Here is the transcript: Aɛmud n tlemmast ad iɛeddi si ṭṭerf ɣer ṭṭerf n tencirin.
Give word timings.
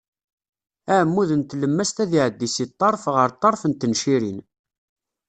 Aɛmud 0.93 1.29
n 1.39 1.41
tlemmast 1.43 1.97
ad 2.03 2.11
iɛeddi 2.19 2.47
si 2.55 2.65
ṭṭerf 2.71 3.03
ɣer 3.15 3.29
ṭṭerf 3.35 3.61
n 3.65 3.73
tencirin. 3.73 4.39